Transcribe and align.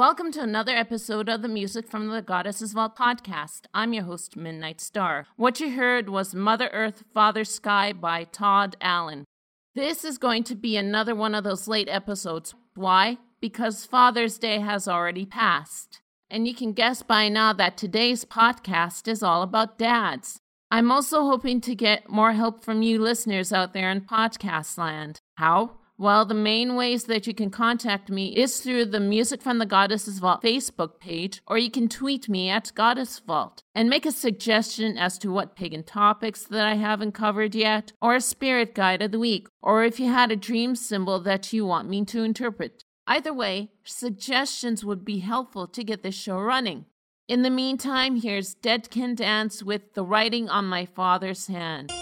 Welcome 0.00 0.32
to 0.32 0.40
another 0.40 0.74
episode 0.74 1.28
of 1.28 1.42
the 1.42 1.48
Music 1.48 1.86
from 1.86 2.08
the 2.08 2.22
Goddesses 2.22 2.72
Vault 2.72 2.96
podcast. 2.96 3.66
I'm 3.74 3.92
your 3.92 4.04
host, 4.04 4.34
Midnight 4.34 4.80
Star. 4.80 5.26
What 5.36 5.60
you 5.60 5.72
heard 5.72 6.08
was 6.08 6.34
Mother 6.34 6.70
Earth, 6.72 7.04
Father 7.12 7.44
Sky 7.44 7.92
by 7.92 8.24
Todd 8.24 8.78
Alan. 8.80 9.26
This 9.74 10.02
is 10.02 10.16
going 10.16 10.42
to 10.44 10.54
be 10.54 10.78
another 10.78 11.14
one 11.14 11.34
of 11.34 11.44
those 11.44 11.68
late 11.68 11.90
episodes. 11.90 12.54
Why? 12.74 13.18
Because 13.42 13.84
Father's 13.84 14.38
Day 14.38 14.60
has 14.60 14.88
already 14.88 15.26
passed. 15.26 16.00
And 16.30 16.48
you 16.48 16.54
can 16.54 16.72
guess 16.72 17.02
by 17.02 17.28
now 17.28 17.52
that 17.52 17.76
today's 17.76 18.24
podcast 18.24 19.06
is 19.06 19.22
all 19.22 19.42
about 19.42 19.78
dads. 19.78 20.40
I'm 20.70 20.90
also 20.90 21.26
hoping 21.26 21.60
to 21.60 21.74
get 21.74 22.08
more 22.08 22.32
help 22.32 22.64
from 22.64 22.80
you 22.80 22.98
listeners 23.02 23.52
out 23.52 23.74
there 23.74 23.90
in 23.90 24.00
podcast 24.00 24.78
land. 24.78 25.20
How? 25.34 25.79
Well, 26.00 26.24
the 26.24 26.32
main 26.32 26.76
ways 26.76 27.04
that 27.04 27.26
you 27.26 27.34
can 27.34 27.50
contact 27.50 28.08
me 28.08 28.34
is 28.34 28.60
through 28.60 28.86
the 28.86 29.00
Music 29.00 29.42
from 29.42 29.58
the 29.58 29.66
Goddesses 29.66 30.18
Vault 30.18 30.40
Facebook 30.40 30.98
page, 30.98 31.42
or 31.46 31.58
you 31.58 31.70
can 31.70 31.90
tweet 31.90 32.26
me 32.26 32.48
at 32.48 32.72
Goddess 32.74 33.18
Vault 33.18 33.62
and 33.74 33.90
make 33.90 34.06
a 34.06 34.10
suggestion 34.10 34.96
as 34.96 35.18
to 35.18 35.30
what 35.30 35.54
pagan 35.54 35.82
topics 35.82 36.44
that 36.44 36.64
I 36.64 36.76
haven't 36.76 37.12
covered 37.12 37.54
yet, 37.54 37.92
or 38.00 38.14
a 38.14 38.22
spirit 38.22 38.74
guide 38.74 39.02
of 39.02 39.12
the 39.12 39.18
week, 39.18 39.48
or 39.60 39.84
if 39.84 40.00
you 40.00 40.06
had 40.06 40.32
a 40.32 40.36
dream 40.36 40.74
symbol 40.74 41.20
that 41.20 41.52
you 41.52 41.66
want 41.66 41.86
me 41.86 42.06
to 42.06 42.22
interpret. 42.22 42.82
Either 43.06 43.34
way, 43.34 43.68
suggestions 43.84 44.82
would 44.82 45.04
be 45.04 45.18
helpful 45.18 45.66
to 45.66 45.84
get 45.84 46.02
this 46.02 46.14
show 46.14 46.38
running. 46.38 46.86
In 47.28 47.42
the 47.42 47.50
meantime, 47.50 48.16
here's 48.22 48.54
Dead 48.54 48.88
Can 48.88 49.14
Dance 49.14 49.62
with 49.62 49.92
The 49.92 50.02
Writing 50.02 50.48
on 50.48 50.64
My 50.64 50.86
Father's 50.86 51.48
Hand. 51.48 51.92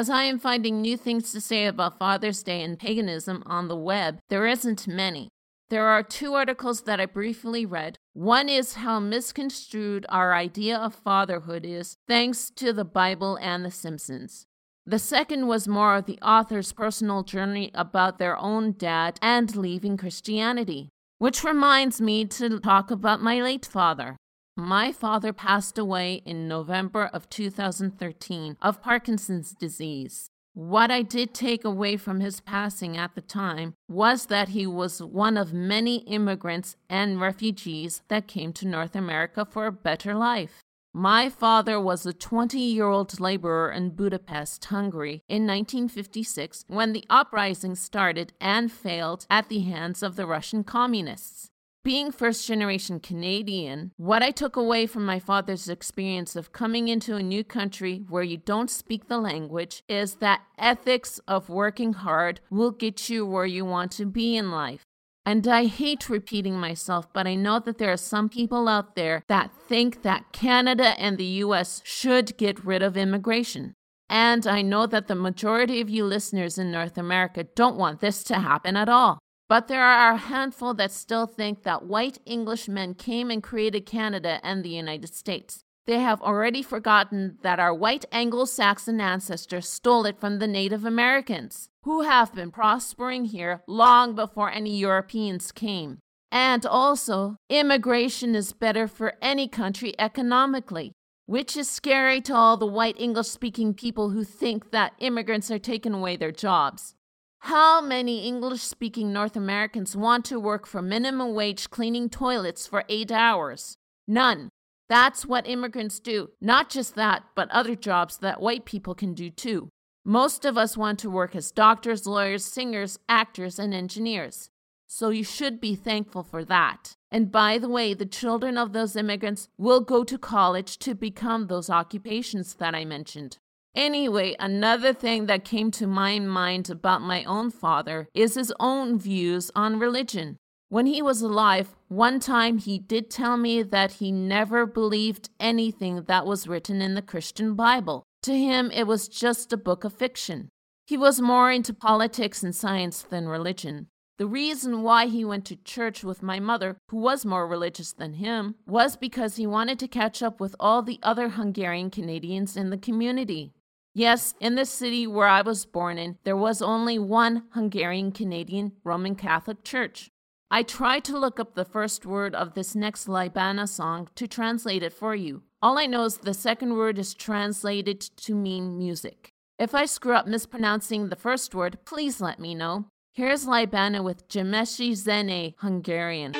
As 0.00 0.08
I 0.08 0.22
am 0.22 0.38
finding 0.38 0.80
new 0.80 0.96
things 0.96 1.30
to 1.30 1.42
say 1.42 1.66
about 1.66 1.98
Father's 1.98 2.42
Day 2.42 2.62
and 2.62 2.78
paganism 2.78 3.42
on 3.44 3.68
the 3.68 3.76
web, 3.76 4.18
there 4.30 4.46
isn't 4.46 4.88
many. 4.88 5.28
There 5.68 5.88
are 5.88 6.02
two 6.02 6.32
articles 6.32 6.84
that 6.84 6.98
I 6.98 7.04
briefly 7.04 7.66
read. 7.66 7.98
One 8.14 8.48
is 8.48 8.76
how 8.76 8.98
misconstrued 8.98 10.06
our 10.08 10.32
idea 10.32 10.78
of 10.78 10.94
fatherhood 10.94 11.66
is, 11.66 11.98
thanks 12.08 12.48
to 12.56 12.72
the 12.72 12.86
Bible 12.86 13.36
and 13.42 13.62
The 13.62 13.70
Simpsons. 13.70 14.46
The 14.86 14.98
second 14.98 15.48
was 15.48 15.68
more 15.68 15.96
of 15.96 16.06
the 16.06 16.18
author's 16.22 16.72
personal 16.72 17.22
journey 17.22 17.70
about 17.74 18.18
their 18.18 18.38
own 18.38 18.72
dad 18.78 19.18
and 19.20 19.54
leaving 19.54 19.98
Christianity, 19.98 20.88
which 21.18 21.44
reminds 21.44 22.00
me 22.00 22.24
to 22.24 22.58
talk 22.58 22.90
about 22.90 23.20
my 23.20 23.42
late 23.42 23.66
father. 23.66 24.16
My 24.56 24.92
father 24.92 25.32
passed 25.32 25.78
away 25.78 26.22
in 26.24 26.48
November 26.48 27.10
of 27.12 27.30
2013 27.30 28.56
of 28.60 28.82
Parkinson's 28.82 29.52
disease. 29.52 30.30
What 30.52 30.90
I 30.90 31.02
did 31.02 31.32
take 31.32 31.64
away 31.64 31.96
from 31.96 32.20
his 32.20 32.40
passing 32.40 32.96
at 32.96 33.14
the 33.14 33.20
time 33.20 33.74
was 33.88 34.26
that 34.26 34.48
he 34.48 34.66
was 34.66 35.00
one 35.00 35.36
of 35.36 35.52
many 35.52 35.98
immigrants 35.98 36.76
and 36.88 37.20
refugees 37.20 38.02
that 38.08 38.26
came 38.26 38.52
to 38.54 38.66
North 38.66 38.96
America 38.96 39.44
for 39.44 39.66
a 39.66 39.72
better 39.72 40.14
life. 40.14 40.62
My 40.92 41.28
father 41.28 41.80
was 41.80 42.04
a 42.04 42.12
20 42.12 42.58
year 42.58 42.86
old 42.86 43.20
laborer 43.20 43.70
in 43.70 43.90
Budapest, 43.90 44.64
Hungary, 44.64 45.22
in 45.28 45.46
1956 45.46 46.64
when 46.66 46.92
the 46.92 47.04
uprising 47.08 47.76
started 47.76 48.32
and 48.40 48.72
failed 48.72 49.24
at 49.30 49.48
the 49.48 49.60
hands 49.60 50.02
of 50.02 50.16
the 50.16 50.26
Russian 50.26 50.64
communists. 50.64 51.49
Being 51.82 52.12
first 52.12 52.46
generation 52.46 53.00
Canadian, 53.00 53.92
what 53.96 54.22
I 54.22 54.32
took 54.32 54.54
away 54.54 54.86
from 54.86 55.06
my 55.06 55.18
father's 55.18 55.66
experience 55.66 56.36
of 56.36 56.52
coming 56.52 56.88
into 56.88 57.16
a 57.16 57.22
new 57.22 57.42
country 57.42 58.04
where 58.06 58.22
you 58.22 58.36
don't 58.36 58.70
speak 58.70 59.08
the 59.08 59.16
language 59.16 59.82
is 59.88 60.16
that 60.16 60.42
ethics 60.58 61.20
of 61.26 61.48
working 61.48 61.94
hard 61.94 62.40
will 62.50 62.70
get 62.70 63.08
you 63.08 63.24
where 63.24 63.46
you 63.46 63.64
want 63.64 63.92
to 63.92 64.04
be 64.04 64.36
in 64.36 64.50
life. 64.50 64.82
And 65.24 65.48
I 65.48 65.64
hate 65.64 66.10
repeating 66.10 66.58
myself, 66.58 67.10
but 67.14 67.26
I 67.26 67.34
know 67.34 67.58
that 67.60 67.78
there 67.78 67.92
are 67.92 67.96
some 67.96 68.28
people 68.28 68.68
out 68.68 68.94
there 68.94 69.22
that 69.28 69.50
think 69.66 70.02
that 70.02 70.32
Canada 70.32 70.88
and 71.00 71.16
the 71.16 71.40
US 71.44 71.80
should 71.82 72.36
get 72.36 72.62
rid 72.62 72.82
of 72.82 72.94
immigration. 72.94 73.72
And 74.10 74.46
I 74.46 74.60
know 74.60 74.86
that 74.86 75.06
the 75.06 75.14
majority 75.14 75.80
of 75.80 75.88
you 75.88 76.04
listeners 76.04 76.58
in 76.58 76.70
North 76.70 76.98
America 76.98 77.44
don't 77.44 77.76
want 77.76 78.00
this 78.00 78.22
to 78.24 78.34
happen 78.34 78.76
at 78.76 78.90
all. 78.90 79.18
But 79.50 79.66
there 79.66 79.82
are 79.82 80.12
a 80.12 80.16
handful 80.16 80.74
that 80.74 80.92
still 80.92 81.26
think 81.26 81.64
that 81.64 81.84
white 81.84 82.18
Englishmen 82.24 82.94
came 82.94 83.32
and 83.32 83.42
created 83.42 83.84
Canada 83.84 84.38
and 84.44 84.64
the 84.64 84.68
United 84.68 85.12
States. 85.12 85.64
They 85.86 85.98
have 85.98 86.22
already 86.22 86.62
forgotten 86.62 87.36
that 87.42 87.58
our 87.58 87.74
white 87.74 88.04
Anglo 88.12 88.44
Saxon 88.44 89.00
ancestors 89.00 89.68
stole 89.68 90.06
it 90.06 90.20
from 90.20 90.38
the 90.38 90.46
Native 90.46 90.84
Americans, 90.84 91.68
who 91.82 92.02
have 92.02 92.32
been 92.32 92.52
prospering 92.52 93.24
here 93.24 93.64
long 93.66 94.14
before 94.14 94.52
any 94.52 94.76
Europeans 94.76 95.50
came. 95.50 95.98
And 96.30 96.64
also, 96.64 97.34
immigration 97.48 98.36
is 98.36 98.52
better 98.52 98.86
for 98.86 99.14
any 99.20 99.48
country 99.48 99.96
economically, 99.98 100.92
which 101.26 101.56
is 101.56 101.68
scary 101.68 102.20
to 102.20 102.36
all 102.36 102.56
the 102.56 102.66
white 102.66 103.00
English 103.00 103.26
speaking 103.26 103.74
people 103.74 104.10
who 104.10 104.22
think 104.22 104.70
that 104.70 104.92
immigrants 105.00 105.50
are 105.50 105.58
taking 105.58 105.92
away 105.92 106.14
their 106.14 106.30
jobs. 106.30 106.94
How 107.44 107.80
many 107.80 108.26
English 108.26 108.60
speaking 108.60 109.12
North 109.12 109.34
Americans 109.34 109.96
want 109.96 110.26
to 110.26 110.38
work 110.38 110.66
for 110.66 110.82
minimum 110.82 111.34
wage 111.34 111.70
cleaning 111.70 112.10
toilets 112.10 112.66
for 112.66 112.84
eight 112.88 113.10
hours? 113.10 113.76
None. 114.06 114.50
That's 114.90 115.24
what 115.24 115.48
immigrants 115.48 116.00
do. 116.00 116.30
Not 116.40 116.68
just 116.68 116.96
that, 116.96 117.24
but 117.34 117.50
other 117.50 117.74
jobs 117.74 118.18
that 118.18 118.42
white 118.42 118.66
people 118.66 118.94
can 118.94 119.14
do 119.14 119.30
too. 119.30 119.70
Most 120.04 120.44
of 120.44 120.58
us 120.58 120.76
want 120.76 120.98
to 121.00 121.10
work 121.10 121.34
as 121.34 121.50
doctors, 121.50 122.06
lawyers, 122.06 122.44
singers, 122.44 122.98
actors, 123.08 123.58
and 123.58 123.72
engineers. 123.72 124.50
So 124.86 125.08
you 125.08 125.24
should 125.24 125.60
be 125.60 125.74
thankful 125.74 126.22
for 126.22 126.44
that. 126.44 126.94
And 127.10 127.32
by 127.32 127.56
the 127.56 127.68
way, 127.68 127.94
the 127.94 128.06
children 128.06 128.58
of 128.58 128.72
those 128.72 128.96
immigrants 128.96 129.48
will 129.56 129.80
go 129.80 130.04
to 130.04 130.18
college 130.18 130.78
to 130.80 130.94
become 130.94 131.46
those 131.46 131.70
occupations 131.70 132.54
that 132.54 132.74
I 132.74 132.84
mentioned. 132.84 133.38
Anyway, 133.74 134.34
another 134.40 134.92
thing 134.92 135.26
that 135.26 135.44
came 135.44 135.70
to 135.70 135.86
my 135.86 136.18
mind 136.18 136.68
about 136.68 137.00
my 137.00 137.22
own 137.24 137.50
father 137.50 138.08
is 138.14 138.34
his 138.34 138.52
own 138.58 138.98
views 138.98 139.50
on 139.54 139.78
religion. 139.78 140.36
When 140.68 140.86
he 140.86 141.00
was 141.02 141.22
alive, 141.22 141.74
one 141.88 142.20
time 142.20 142.58
he 142.58 142.78
did 142.78 143.10
tell 143.10 143.36
me 143.36 143.62
that 143.62 143.94
he 143.94 144.12
never 144.12 144.66
believed 144.66 145.30
anything 145.38 146.02
that 146.04 146.26
was 146.26 146.48
written 146.48 146.80
in 146.82 146.94
the 146.94 147.02
Christian 147.02 147.54
Bible. 147.54 148.04
To 148.22 148.36
him, 148.36 148.70
it 148.72 148.86
was 148.86 149.08
just 149.08 149.52
a 149.52 149.56
book 149.56 149.84
of 149.84 149.92
fiction. 149.92 150.48
He 150.86 150.96
was 150.96 151.20
more 151.20 151.50
into 151.52 151.72
politics 151.72 152.42
and 152.42 152.54
science 152.54 153.02
than 153.02 153.28
religion. 153.28 153.86
The 154.18 154.26
reason 154.26 154.82
why 154.82 155.06
he 155.06 155.24
went 155.24 155.44
to 155.46 155.56
church 155.56 156.04
with 156.04 156.22
my 156.22 156.40
mother, 156.40 156.76
who 156.90 156.98
was 156.98 157.24
more 157.24 157.46
religious 157.46 157.92
than 157.92 158.14
him, 158.14 158.56
was 158.66 158.96
because 158.96 159.36
he 159.36 159.46
wanted 159.46 159.78
to 159.78 159.88
catch 159.88 160.22
up 160.22 160.40
with 160.40 160.54
all 160.60 160.82
the 160.82 160.98
other 161.02 161.30
Hungarian 161.30 161.90
Canadians 161.90 162.56
in 162.56 162.70
the 162.70 162.76
community. 162.76 163.52
Yes, 163.94 164.34
in 164.40 164.54
the 164.54 164.64
city 164.64 165.06
where 165.06 165.26
I 165.26 165.42
was 165.42 165.64
born 165.64 165.98
in, 165.98 166.18
there 166.22 166.36
was 166.36 166.62
only 166.62 166.98
one 166.98 167.44
Hungarian 167.50 168.12
Canadian 168.12 168.72
Roman 168.84 169.16
Catholic 169.16 169.64
church. 169.64 170.10
I 170.50 170.62
tried 170.62 171.04
to 171.04 171.18
look 171.18 171.40
up 171.40 171.54
the 171.54 171.64
first 171.64 172.06
word 172.06 172.34
of 172.34 172.54
this 172.54 172.74
next 172.74 173.06
Libana 173.06 173.68
song 173.68 174.08
to 174.14 174.26
translate 174.26 174.82
it 174.82 174.92
for 174.92 175.14
you. 175.14 175.42
All 175.62 175.78
I 175.78 175.86
know 175.86 176.04
is 176.04 176.18
the 176.18 176.34
second 176.34 176.74
word 176.74 176.98
is 176.98 177.14
translated 177.14 178.00
to 178.00 178.34
mean 178.34 178.78
music. 178.78 179.32
If 179.58 179.74
I 179.74 179.86
screw 179.86 180.14
up 180.14 180.26
mispronouncing 180.26 181.08
the 181.08 181.16
first 181.16 181.54
word, 181.54 181.78
please 181.84 182.20
let 182.20 182.40
me 182.40 182.54
know. 182.54 182.86
Here's 183.12 183.44
Libana 183.44 184.02
with 184.02 184.28
Gyimesi 184.28 184.92
Zene 184.92 185.54
Hungarian. 185.58 186.32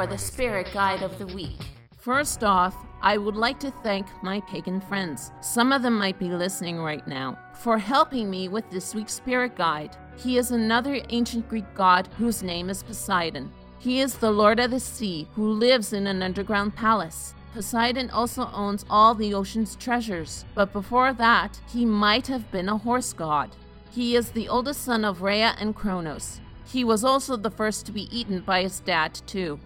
For 0.00 0.06
the 0.06 0.16
spirit 0.16 0.66
guide 0.72 1.02
of 1.02 1.18
the 1.18 1.26
week. 1.26 1.60
First 1.98 2.42
off, 2.42 2.74
I 3.02 3.18
would 3.18 3.36
like 3.36 3.60
to 3.60 3.70
thank 3.82 4.06
my 4.22 4.40
pagan 4.48 4.80
friends, 4.80 5.30
some 5.42 5.72
of 5.72 5.82
them 5.82 5.98
might 5.98 6.18
be 6.18 6.30
listening 6.30 6.78
right 6.78 7.06
now, 7.06 7.38
for 7.52 7.76
helping 7.76 8.30
me 8.30 8.48
with 8.48 8.64
this 8.70 8.94
week's 8.94 9.12
spirit 9.12 9.56
guide. 9.56 9.94
He 10.16 10.38
is 10.38 10.52
another 10.52 11.02
ancient 11.10 11.50
Greek 11.50 11.74
god 11.74 12.08
whose 12.16 12.42
name 12.42 12.70
is 12.70 12.82
Poseidon. 12.82 13.52
He 13.78 14.00
is 14.00 14.14
the 14.14 14.30
lord 14.30 14.58
of 14.58 14.70
the 14.70 14.80
sea 14.80 15.28
who 15.34 15.52
lives 15.52 15.92
in 15.92 16.06
an 16.06 16.22
underground 16.22 16.74
palace. 16.74 17.34
Poseidon 17.52 18.08
also 18.08 18.48
owns 18.54 18.86
all 18.88 19.14
the 19.14 19.34
ocean's 19.34 19.76
treasures, 19.76 20.46
but 20.54 20.72
before 20.72 21.12
that, 21.12 21.60
he 21.70 21.84
might 21.84 22.26
have 22.26 22.50
been 22.50 22.70
a 22.70 22.78
horse 22.78 23.12
god. 23.12 23.50
He 23.90 24.16
is 24.16 24.30
the 24.30 24.48
oldest 24.48 24.82
son 24.82 25.04
of 25.04 25.20
Rhea 25.20 25.54
and 25.60 25.76
Kronos. 25.76 26.40
He 26.64 26.84
was 26.84 27.04
also 27.04 27.36
the 27.36 27.50
first 27.50 27.84
to 27.84 27.92
be 27.92 28.08
eaten 28.18 28.40
by 28.40 28.62
his 28.62 28.80
dad, 28.80 29.20
too. 29.26 29.60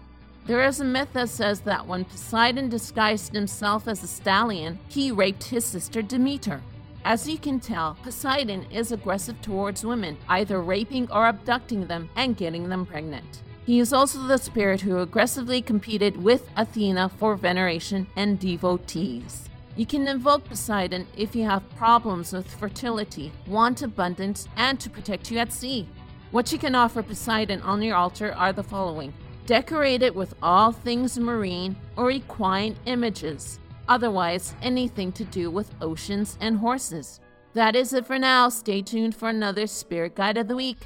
There 0.45 0.63
is 0.63 0.79
a 0.79 0.85
myth 0.85 1.09
that 1.13 1.29
says 1.29 1.61
that 1.61 1.87
when 1.87 2.05
Poseidon 2.05 2.69
disguised 2.69 3.33
himself 3.33 3.87
as 3.87 4.03
a 4.03 4.07
stallion, 4.07 4.77
he 4.87 5.11
raped 5.11 5.45
his 5.45 5.65
sister 5.65 6.03
Demeter. 6.03 6.61
As 7.03 7.27
you 7.27 7.39
can 7.39 7.59
tell, 7.59 7.97
Poseidon 8.03 8.67
is 8.71 8.91
aggressive 8.91 9.41
towards 9.41 9.83
women, 9.83 10.17
either 10.29 10.61
raping 10.61 11.09
or 11.11 11.25
abducting 11.25 11.87
them 11.87 12.11
and 12.15 12.37
getting 12.37 12.69
them 12.69 12.85
pregnant. 12.85 13.41
He 13.65 13.79
is 13.79 13.91
also 13.91 14.19
the 14.19 14.37
spirit 14.37 14.81
who 14.81 14.99
aggressively 14.99 15.63
competed 15.63 16.15
with 16.15 16.47
Athena 16.55 17.09
for 17.09 17.35
veneration 17.35 18.05
and 18.15 18.39
devotees. 18.39 19.49
You 19.75 19.87
can 19.87 20.07
invoke 20.07 20.45
Poseidon 20.45 21.07
if 21.17 21.35
you 21.35 21.45
have 21.45 21.75
problems 21.75 22.33
with 22.33 22.53
fertility, 22.53 23.31
want 23.47 23.81
abundance, 23.81 24.47
and 24.55 24.79
to 24.79 24.91
protect 24.91 25.31
you 25.31 25.39
at 25.39 25.51
sea. 25.51 25.87
What 26.29 26.51
you 26.51 26.59
can 26.59 26.75
offer 26.75 27.01
Poseidon 27.01 27.63
on 27.63 27.81
your 27.81 27.95
altar 27.95 28.31
are 28.33 28.53
the 28.53 28.61
following 28.61 29.11
Decorate 29.45 30.01
it 30.01 30.15
with 30.15 30.33
all 30.41 30.71
things 30.71 31.19
marine 31.19 31.75
or 31.95 32.09
equine 32.09 32.75
images, 32.85 33.59
otherwise, 33.87 34.55
anything 34.63 35.11
to 35.11 35.23
do 35.25 35.51
with 35.51 35.69
oceans 35.81 36.35
and 36.41 36.57
horses. 36.57 37.19
That 37.53 37.75
is 37.75 37.93
it 37.93 38.07
for 38.07 38.17
now. 38.17 38.49
Stay 38.49 38.81
tuned 38.81 39.15
for 39.15 39.29
another 39.29 39.67
Spirit 39.67 40.15
Guide 40.15 40.37
of 40.37 40.47
the 40.47 40.55
Week. 40.55 40.79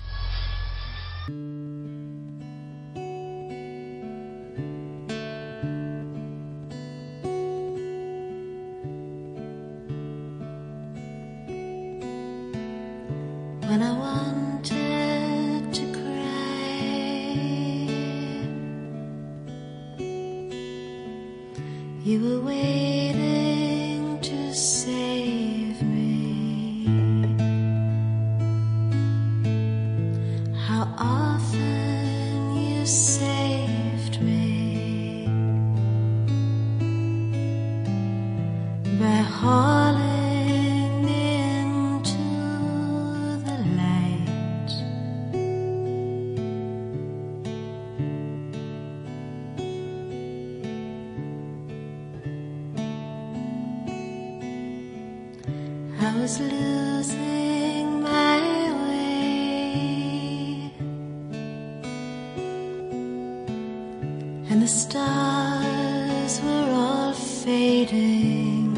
Fading. 67.86 68.76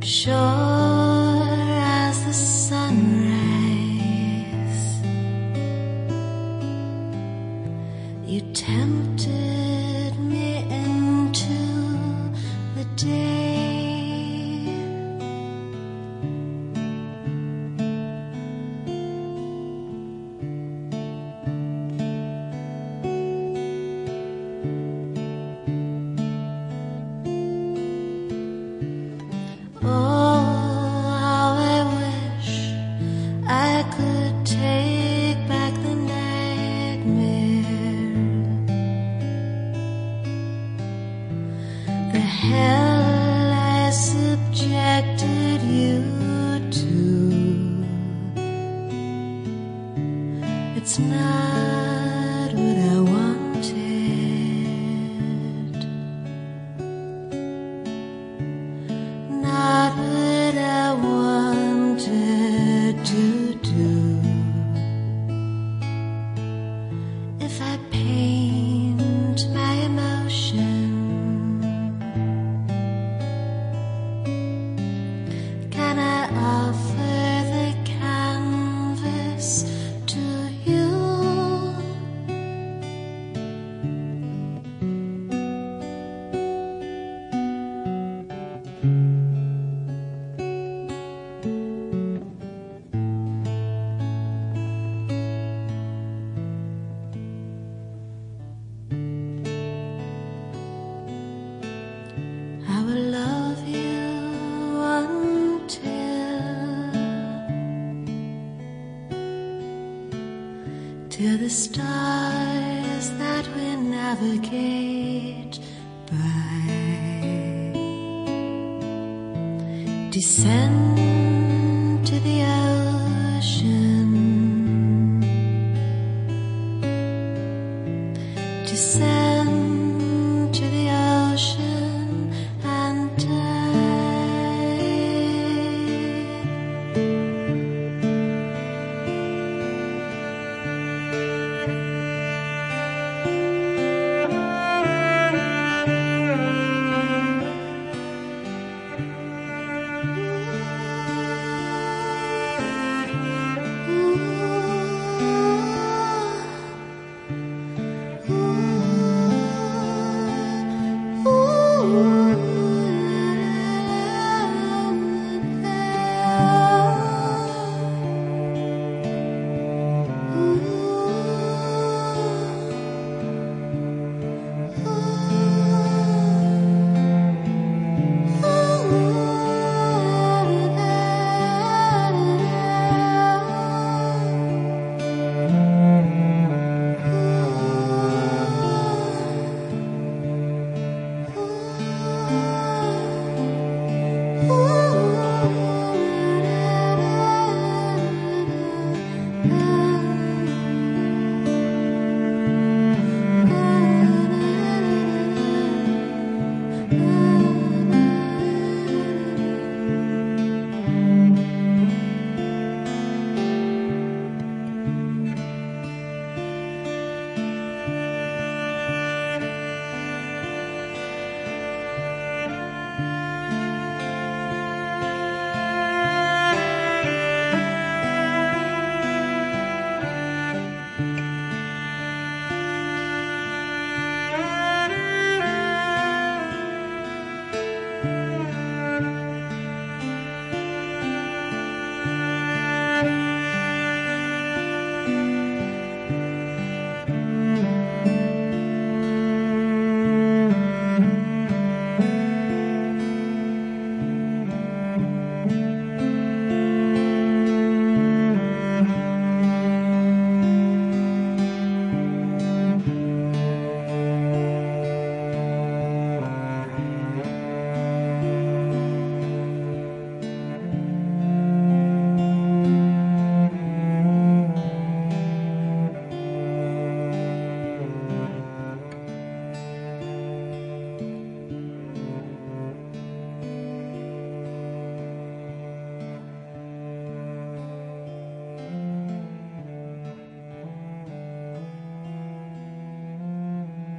Sure 0.00 0.77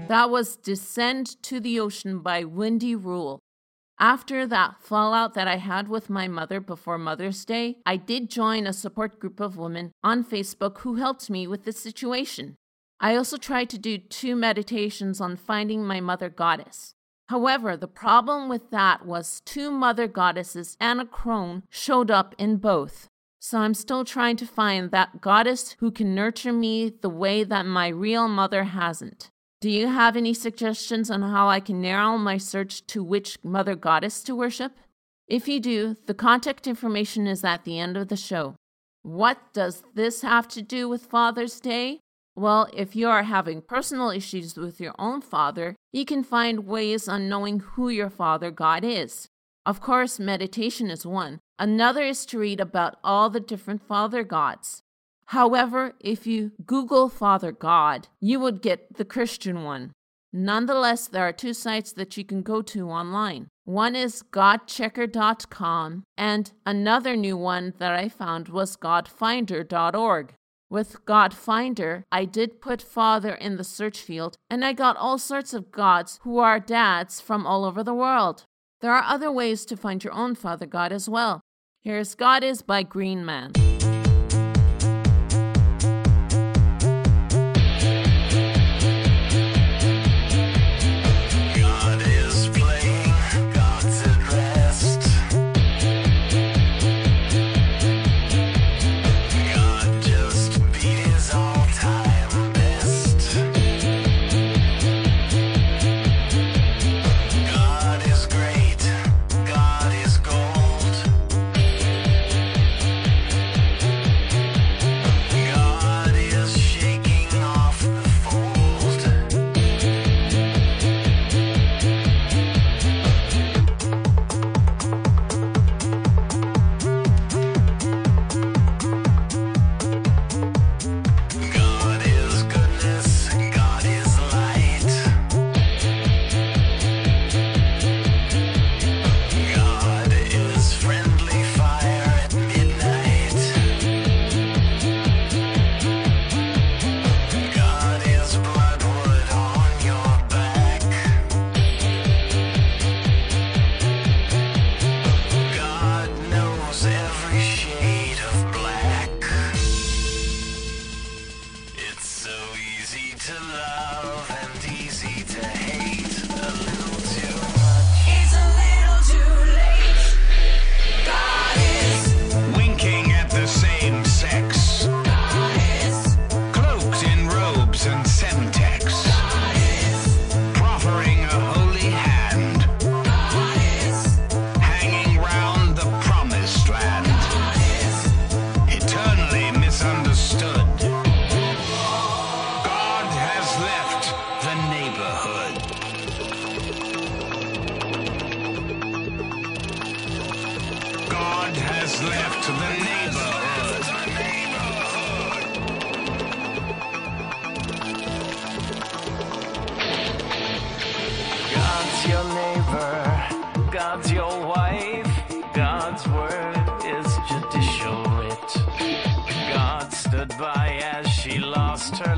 That 0.10 0.32
was 0.32 0.56
Descend 0.56 1.40
to 1.44 1.60
the 1.60 1.80
Ocean 1.80 2.22
by 2.22 2.44
Wendy 2.44 2.96
Rule. 2.96 3.38
After 4.00 4.48
that 4.48 4.82
fallout 4.82 5.36
that 5.36 5.48
I 5.48 5.58
had 5.58 5.88
with 5.88 6.10
my 6.10 6.28
mother 6.28 6.60
before 6.60 6.98
Mother's 6.98 7.46
Day, 7.46 7.78
I 7.86 7.98
did 7.98 8.28
join 8.28 8.66
a 8.66 8.74
support 8.74 9.20
group 9.20 9.40
of 9.40 9.56
women 9.56 9.92
on 10.04 10.24
Facebook 10.24 10.80
who 10.80 10.96
helped 10.96 11.30
me 11.30 11.46
with 11.46 11.64
this 11.64 11.78
situation. 11.78 12.56
I 13.00 13.16
also 13.16 13.38
tried 13.38 13.70
to 13.70 13.78
do 13.78 14.00
two 14.00 14.36
meditations 14.36 15.22
on 15.22 15.38
finding 15.38 15.86
my 15.86 16.00
mother 16.00 16.30
goddess. 16.30 16.96
However, 17.28 17.78
the 17.78 17.88
problem 17.88 18.50
with 18.50 18.72
that 18.72 19.06
was 19.06 19.44
two 19.46 19.70
mother 19.70 20.08
goddesses 20.08 20.76
and 20.80 21.00
a 21.00 21.06
crone 21.06 21.62
showed 21.70 22.10
up 22.10 22.34
in 22.40 22.58
both. 22.58 23.10
So 23.40 23.60
I'm 23.60 23.76
still 23.76 24.04
trying 24.04 24.38
to 24.38 24.48
find 24.48 24.90
that 24.90 25.22
goddess 25.22 25.76
who 25.82 25.92
can 25.92 26.16
nurture 26.16 26.52
me 26.52 26.90
the 26.90 27.12
way 27.12 27.44
that 27.44 27.68
my 27.68 27.90
real 27.90 28.28
mother 28.28 28.64
hasn't. 28.64 29.30
Do 29.62 29.70
you 29.70 29.88
have 29.88 30.16
any 30.16 30.34
suggestions 30.34 31.12
on 31.12 31.22
how 31.22 31.50
I 31.50 31.60
can 31.60 31.82
narrow 31.82 32.18
my 32.18 32.38
search 32.38 32.88
to 32.88 33.04
which 33.04 33.38
mother 33.44 33.76
goddess 33.76 34.24
to 34.24 34.34
worship? 34.34 34.72
If 35.28 35.50
you 35.50 35.60
do, 35.60 35.98
the 36.06 36.14
contact 36.14 36.66
information 36.66 37.28
is 37.28 37.44
at 37.44 37.66
the 37.66 37.78
end 37.78 37.98
of 37.98 38.08
the 38.08 38.16
show. 38.16 38.56
What 39.04 39.38
does 39.52 39.84
this 39.96 40.22
have 40.22 40.48
to 40.50 40.62
do 40.62 40.88
with 40.88 41.08
Father's 41.08 41.60
Day? 41.60 42.00
Well, 42.38 42.70
if 42.74 42.96
you 42.96 43.10
are 43.10 43.24
having 43.24 43.62
personal 43.62 44.12
issues 44.12 44.56
with 44.56 44.80
your 44.80 44.96
own 44.98 45.20
father, 45.20 45.76
you 45.92 46.06
can 46.06 46.24
find 46.24 46.66
ways 46.66 47.10
on 47.10 47.28
knowing 47.28 47.60
who 47.60 47.90
your 47.90 48.10
father 48.10 48.52
God 48.52 48.86
is. 48.86 49.28
Of 49.66 49.82
course, 49.82 50.20
meditation 50.20 50.90
is 50.90 51.06
one. 51.06 51.40
Another 51.60 52.04
is 52.04 52.26
to 52.28 52.40
read 52.40 52.62
about 52.62 52.96
all 53.04 53.30
the 53.30 53.42
different 53.42 53.86
father 53.86 54.24
gods. 54.24 54.84
However, 55.30 55.94
if 56.00 56.26
you 56.26 56.54
Google 56.66 57.08
Father 57.08 57.52
God, 57.52 58.08
you 58.20 58.40
would 58.40 58.64
get 58.64 58.98
the 58.98 59.06
Christian 59.06 59.64
one. 59.64 59.92
Nonetheless, 60.34 61.08
there 61.08 61.28
are 61.28 61.32
two 61.32 61.54
sites 61.54 61.94
that 61.94 62.18
you 62.18 62.26
can 62.26 62.42
go 62.42 62.64
to 62.64 62.90
online. 62.90 63.48
One 63.64 63.96
is 63.96 64.24
godchecker.com, 64.32 66.04
and 66.18 66.52
another 66.66 67.16
new 67.16 67.38
one 67.38 67.76
that 67.78 67.94
I 67.94 68.10
found 68.10 68.50
was 68.50 68.76
godfinder.org. 68.76 70.34
With 70.68 71.06
Godfinder, 71.06 72.04
I 72.12 72.26
did 72.26 72.60
put 72.60 72.82
father 72.82 73.36
in 73.36 73.58
the 73.58 73.64
search 73.64 74.00
field, 74.00 74.36
and 74.50 74.66
I 74.66 74.74
got 74.74 74.98
all 74.98 75.20
sorts 75.20 75.54
of 75.54 75.72
gods 75.72 76.20
who 76.24 76.40
are 76.40 76.60
dads 76.60 77.22
from 77.22 77.46
all 77.46 77.66
over 77.66 77.84
the 77.84 77.94
world. 77.94 78.46
There 78.82 78.96
are 78.96 79.04
other 79.04 79.32
ways 79.32 79.64
to 79.66 79.78
find 79.78 80.04
your 80.04 80.14
own 80.14 80.34
father 80.34 80.66
god 80.66 80.92
as 80.92 81.08
well. 81.08 81.42
Here's 81.82 82.16
God 82.16 82.44
is 82.44 82.64
by 82.64 82.82
Green 82.82 83.24
Man. 83.24 83.52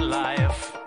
Life. 0.01 0.80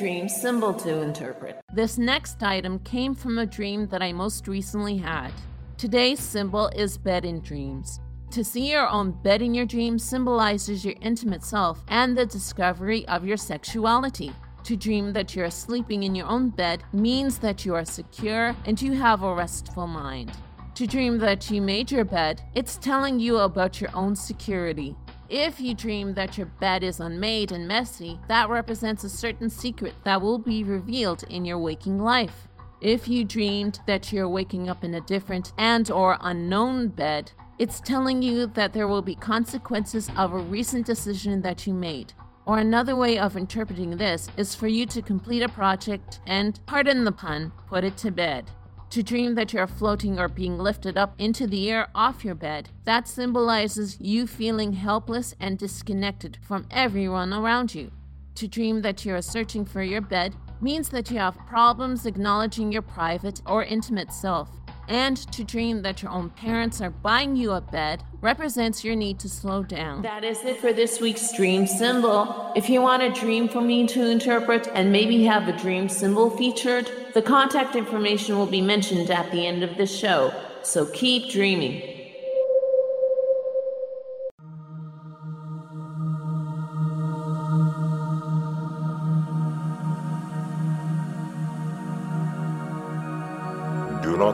Dream 0.00 0.30
symbol 0.30 0.72
to 0.72 1.02
interpret. 1.02 1.60
This 1.74 1.98
next 1.98 2.42
item 2.42 2.78
came 2.78 3.14
from 3.14 3.36
a 3.36 3.44
dream 3.44 3.86
that 3.88 4.00
I 4.00 4.12
most 4.12 4.48
recently 4.48 4.96
had. 4.96 5.30
Today's 5.76 6.20
symbol 6.20 6.68
is 6.68 6.96
bed 6.96 7.26
in 7.26 7.40
dreams. 7.40 8.00
To 8.30 8.42
see 8.42 8.70
your 8.72 8.88
own 8.88 9.10
bed 9.10 9.42
in 9.42 9.52
your 9.52 9.66
dreams 9.66 10.02
symbolizes 10.02 10.86
your 10.86 10.94
intimate 11.02 11.44
self 11.44 11.84
and 11.88 12.16
the 12.16 12.24
discovery 12.24 13.06
of 13.08 13.26
your 13.26 13.36
sexuality. 13.36 14.32
To 14.64 14.74
dream 14.74 15.12
that 15.12 15.36
you 15.36 15.44
are 15.44 15.50
sleeping 15.50 16.04
in 16.04 16.14
your 16.14 16.28
own 16.28 16.48
bed 16.48 16.82
means 16.94 17.38
that 17.40 17.66
you 17.66 17.74
are 17.74 17.84
secure 17.84 18.56
and 18.64 18.80
you 18.80 18.92
have 18.92 19.22
a 19.22 19.34
restful 19.34 19.86
mind. 19.86 20.32
To 20.76 20.86
dream 20.86 21.18
that 21.18 21.50
you 21.50 21.60
made 21.60 21.90
your 21.90 22.06
bed, 22.06 22.40
it's 22.54 22.78
telling 22.78 23.20
you 23.20 23.36
about 23.40 23.82
your 23.82 23.90
own 23.94 24.16
security. 24.16 24.96
If 25.30 25.60
you 25.60 25.74
dream 25.74 26.14
that 26.14 26.36
your 26.36 26.48
bed 26.48 26.82
is 26.82 26.98
unmade 26.98 27.52
and 27.52 27.68
messy, 27.68 28.18
that 28.26 28.50
represents 28.50 29.04
a 29.04 29.08
certain 29.08 29.48
secret 29.48 29.94
that 30.02 30.20
will 30.20 30.38
be 30.38 30.64
revealed 30.64 31.22
in 31.30 31.44
your 31.44 31.58
waking 31.58 32.00
life. 32.00 32.48
If 32.80 33.06
you 33.06 33.24
dreamed 33.24 33.78
that 33.86 34.12
you're 34.12 34.28
waking 34.28 34.68
up 34.68 34.82
in 34.82 34.94
a 34.94 35.00
different 35.02 35.52
and 35.56 35.88
or 35.88 36.18
unknown 36.22 36.88
bed, 36.88 37.30
it's 37.60 37.78
telling 37.78 38.22
you 38.22 38.48
that 38.48 38.72
there 38.72 38.88
will 38.88 39.02
be 39.02 39.14
consequences 39.14 40.10
of 40.16 40.32
a 40.32 40.38
recent 40.38 40.84
decision 40.84 41.42
that 41.42 41.64
you 41.64 41.74
made. 41.74 42.12
Or 42.44 42.58
another 42.58 42.96
way 42.96 43.16
of 43.16 43.36
interpreting 43.36 43.98
this 43.98 44.28
is 44.36 44.56
for 44.56 44.66
you 44.66 44.84
to 44.86 45.00
complete 45.00 45.42
a 45.42 45.48
project 45.48 46.18
and, 46.26 46.58
pardon 46.66 47.04
the 47.04 47.12
pun, 47.12 47.52
put 47.68 47.84
it 47.84 47.96
to 47.98 48.10
bed. 48.10 48.50
To 48.90 49.04
dream 49.04 49.36
that 49.36 49.52
you're 49.52 49.68
floating 49.68 50.18
or 50.18 50.26
being 50.26 50.58
lifted 50.58 50.98
up 50.98 51.14
into 51.16 51.46
the 51.46 51.70
air 51.70 51.86
off 51.94 52.24
your 52.24 52.34
bed, 52.34 52.70
that 52.86 53.06
symbolizes 53.06 54.00
you 54.00 54.26
feeling 54.26 54.72
helpless 54.72 55.32
and 55.38 55.56
disconnected 55.56 56.38
from 56.42 56.66
everyone 56.72 57.32
around 57.32 57.72
you. 57.72 57.92
To 58.34 58.48
dream 58.48 58.82
that 58.82 59.04
you're 59.04 59.22
searching 59.22 59.64
for 59.64 59.84
your 59.84 60.00
bed 60.00 60.34
means 60.60 60.88
that 60.88 61.08
you 61.08 61.18
have 61.18 61.38
problems 61.46 62.04
acknowledging 62.04 62.72
your 62.72 62.82
private 62.82 63.40
or 63.46 63.62
intimate 63.62 64.12
self. 64.12 64.50
And 64.90 65.16
to 65.32 65.44
dream 65.44 65.82
that 65.82 66.02
your 66.02 66.10
own 66.10 66.30
parents 66.30 66.80
are 66.80 66.90
buying 66.90 67.36
you 67.36 67.52
a 67.52 67.60
bed 67.60 68.02
represents 68.20 68.82
your 68.82 68.96
need 68.96 69.20
to 69.20 69.28
slow 69.28 69.62
down. 69.62 70.02
That 70.02 70.24
is 70.24 70.44
it 70.44 70.56
for 70.56 70.72
this 70.72 71.00
week's 71.00 71.32
dream 71.32 71.68
symbol. 71.68 72.52
If 72.56 72.68
you 72.68 72.82
want 72.82 73.04
a 73.04 73.12
dream 73.12 73.48
for 73.48 73.60
me 73.60 73.86
to 73.86 74.10
interpret 74.10 74.66
and 74.74 74.90
maybe 74.90 75.22
have 75.22 75.46
a 75.46 75.56
dream 75.56 75.88
symbol 75.88 76.28
featured, 76.28 76.90
the 77.14 77.22
contact 77.22 77.76
information 77.76 78.36
will 78.36 78.46
be 78.46 78.60
mentioned 78.60 79.12
at 79.12 79.30
the 79.30 79.46
end 79.46 79.62
of 79.62 79.76
the 79.76 79.86
show. 79.86 80.34
So 80.64 80.86
keep 80.86 81.30
dreaming. 81.30 81.89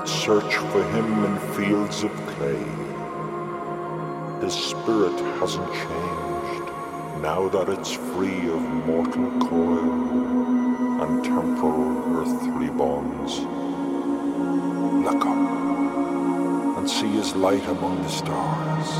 Search 0.09 0.57
for 0.57 0.83
him 0.91 1.25
in 1.25 1.39
fields 1.55 2.05
of 2.05 2.13
clay. 2.27 2.65
His 4.41 4.55
spirit 4.55 5.19
hasn't 5.41 5.73
changed 5.73 6.73
now 7.21 7.49
that 7.49 7.69
it's 7.69 7.93
free 7.93 8.49
of 8.49 8.61
mortal 8.61 9.31
coil 9.41 11.03
and 11.03 11.25
temporal 11.25 12.19
earthly 12.19 12.69
bonds. 12.71 13.41
Look 15.05 15.27
up 15.27 16.79
and 16.79 16.89
see 16.89 17.09
his 17.09 17.35
light 17.35 17.67
among 17.67 18.03
the 18.03 18.09
stars. 18.09 18.91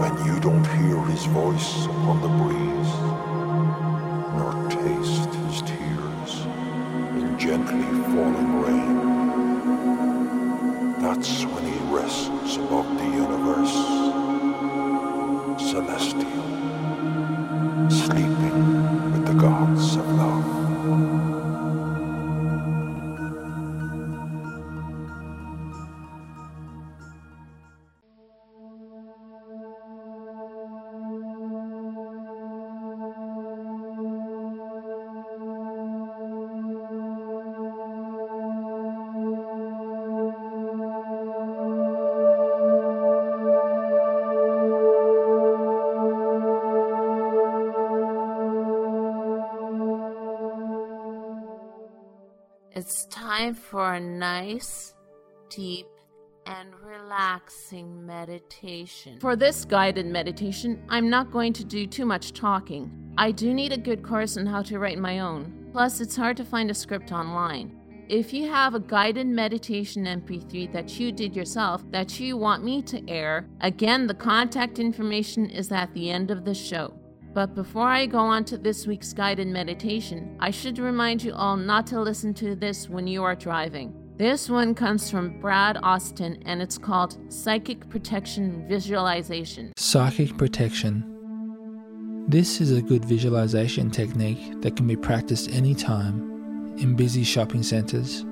When 0.00 0.26
you 0.26 0.40
don't 0.40 0.66
hear 0.78 1.00
his 1.04 1.24
voice 1.26 1.86
upon 1.86 2.20
the 2.22 2.28
breeze, 2.42 3.05
It's 52.76 53.06
time 53.06 53.54
for 53.54 53.94
a 53.94 54.00
nice, 54.00 54.92
deep, 55.48 55.86
and 56.44 56.68
relaxing 56.84 58.04
meditation. 58.04 59.18
For 59.18 59.34
this 59.34 59.64
guided 59.64 60.04
meditation, 60.04 60.84
I'm 60.90 61.08
not 61.08 61.32
going 61.32 61.54
to 61.54 61.64
do 61.64 61.86
too 61.86 62.04
much 62.04 62.34
talking. 62.34 63.14
I 63.16 63.30
do 63.30 63.54
need 63.54 63.72
a 63.72 63.78
good 63.78 64.02
course 64.02 64.36
on 64.36 64.44
how 64.44 64.60
to 64.64 64.78
write 64.78 64.98
my 64.98 65.20
own. 65.20 65.70
Plus, 65.72 66.02
it's 66.02 66.16
hard 66.16 66.36
to 66.36 66.44
find 66.44 66.70
a 66.70 66.74
script 66.74 67.12
online. 67.12 67.80
If 68.10 68.34
you 68.34 68.46
have 68.50 68.74
a 68.74 68.80
guided 68.80 69.26
meditation 69.26 70.04
MP3 70.04 70.70
that 70.74 71.00
you 71.00 71.12
did 71.12 71.34
yourself 71.34 71.82
that 71.92 72.20
you 72.20 72.36
want 72.36 72.62
me 72.62 72.82
to 72.82 73.08
air, 73.08 73.48
again, 73.62 74.06
the 74.06 74.12
contact 74.12 74.78
information 74.78 75.48
is 75.48 75.72
at 75.72 75.94
the 75.94 76.10
end 76.10 76.30
of 76.30 76.44
the 76.44 76.54
show. 76.54 76.92
But 77.36 77.54
before 77.54 77.86
I 77.86 78.06
go 78.06 78.20
on 78.20 78.46
to 78.46 78.56
this 78.56 78.86
week's 78.86 79.12
guided 79.12 79.48
meditation, 79.48 80.38
I 80.40 80.50
should 80.50 80.78
remind 80.78 81.22
you 81.22 81.34
all 81.34 81.54
not 81.54 81.86
to 81.88 82.00
listen 82.00 82.32
to 82.32 82.54
this 82.56 82.88
when 82.88 83.06
you 83.06 83.22
are 83.24 83.34
driving. 83.34 83.92
This 84.16 84.48
one 84.48 84.74
comes 84.74 85.10
from 85.10 85.38
Brad 85.38 85.76
Austen 85.82 86.42
and 86.46 86.62
it's 86.62 86.78
called 86.78 87.18
Psychic 87.30 87.86
Protection 87.90 88.66
Visualization. 88.66 89.74
Psychic 89.76 90.38
protection. 90.38 92.24
This 92.26 92.62
is 92.62 92.72
a 92.72 92.80
good 92.80 93.04
visualization 93.04 93.90
technique 93.90 94.62
that 94.62 94.74
can 94.74 94.86
be 94.86 94.96
practiced 94.96 95.50
anytime 95.50 96.74
in 96.78 96.96
busy 96.96 97.22
shopping 97.22 97.62
centres, 97.62 98.24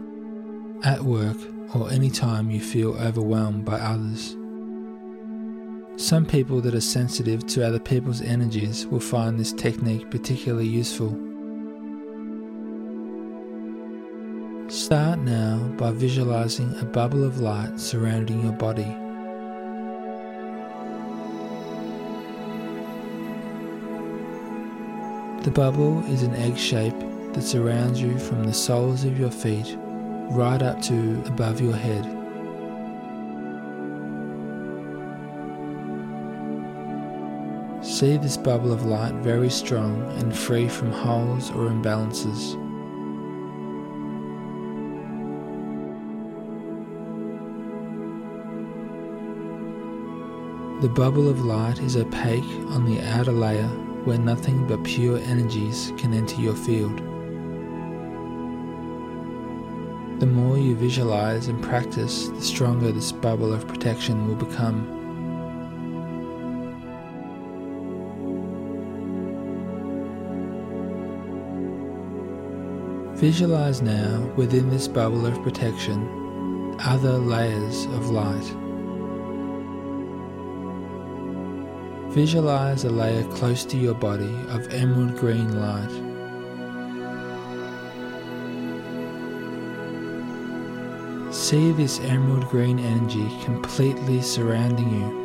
at 0.83 1.03
work, 1.03 1.37
or 1.75 1.91
anytime 1.91 2.51
you 2.51 2.61
feel 2.61 2.95
overwhelmed 2.95 3.67
by 3.67 3.79
others. 3.81 4.35
Some 5.97 6.27
people 6.27 6.61
that 6.63 6.75
are 6.75 6.81
sensitive 6.81 7.47
to 7.47 7.65
other 7.65 7.79
people's 7.79 8.21
energies 8.21 8.85
will 8.85 8.99
find 8.99 9.39
this 9.39 9.53
technique 9.53 10.11
particularly 10.11 10.67
useful. 10.67 11.11
Start 14.69 15.21
now 15.21 15.59
by 15.79 15.93
visualizing 15.93 16.75
a 16.81 16.85
bubble 16.85 17.23
of 17.23 17.39
light 17.41 17.79
surrounding 17.79 18.43
your 18.43 18.53
body. 18.53 18.93
The 25.45 25.53
bubble 25.53 26.05
is 26.07 26.25
an 26.25 26.35
egg 26.35 26.59
shape 26.59 26.99
that 27.35 27.43
surrounds 27.43 28.01
you 28.01 28.19
from 28.19 28.43
the 28.43 28.53
soles 28.53 29.05
of 29.05 29.17
your 29.19 29.31
feet 29.31 29.77
right 30.33 30.61
up 30.61 30.83
to 30.83 31.23
above 31.27 31.61
your 31.61 31.77
head. 31.77 32.14
See 37.95 38.17
this 38.17 38.37
bubble 38.37 38.73
of 38.73 38.87
light 38.87 39.15
very 39.23 39.49
strong 39.49 40.03
and 40.19 40.37
free 40.37 40.67
from 40.67 40.91
holes 40.91 41.51
or 41.51 41.69
imbalances. 41.69 42.61
The 50.83 50.89
bubble 50.89 51.29
of 51.29 51.45
light 51.45 51.79
is 51.79 51.97
opaque 51.97 52.43
on 52.71 52.85
the 52.85 53.01
outer 53.01 53.31
layer 53.31 53.69
where 54.03 54.19
nothing 54.19 54.67
but 54.67 54.83
pure 54.83 55.19
energies 55.19 55.93
can 55.97 56.13
enter 56.13 56.41
your 56.41 56.57
field. 56.57 56.99
The 60.19 60.27
more 60.27 60.59
you 60.59 60.75
visualize 60.75 61.47
and 61.47 61.63
practice, 61.63 62.27
the 62.27 62.43
stronger 62.43 62.91
this 62.91 63.13
bubble 63.13 63.53
of 63.53 63.69
protection 63.69 64.27
will 64.27 64.35
become. 64.35 64.94
Visualize 73.15 73.81
now 73.81 74.21
within 74.37 74.69
this 74.71 74.89
bubble 74.89 75.25
of 75.25 75.41
protection 75.43 76.25
other 76.81 77.17
layers 77.17 77.85
of 77.87 78.11
light. 78.11 78.45
Visualize 82.13 82.85
a 82.85 82.91
layer 82.91 83.25
close 83.35 83.65
to 83.65 83.77
your 83.77 83.95
body 83.95 84.35
of 84.49 84.73
emerald 84.75 85.17
green 85.17 85.61
light. 85.61 85.91
See 91.33 91.73
this 91.73 92.01
emerald 92.01 92.49
green 92.49 92.79
energy 92.79 93.29
completely 93.45 94.23
surrounding 94.23 94.91
you. 94.91 95.24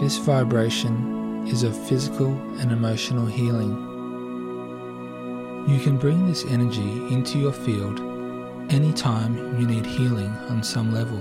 This 0.00 0.16
vibration 0.16 1.46
is 1.46 1.62
of 1.62 1.76
physical 1.76 2.28
and 2.58 2.72
emotional 2.72 3.26
healing. 3.26 3.76
You 5.68 5.78
can 5.78 5.98
bring 5.98 6.26
this 6.26 6.46
energy 6.46 6.90
into 7.12 7.38
your 7.38 7.52
field 7.52 8.00
anytime 8.72 9.36
you 9.60 9.66
need 9.66 9.84
healing 9.84 10.30
on 10.48 10.62
some 10.62 10.94
level. 10.94 11.18